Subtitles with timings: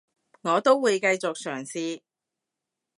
[0.41, 2.01] 我都會繼續嘗試